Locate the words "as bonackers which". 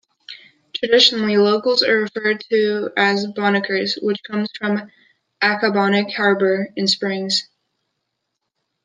2.97-4.23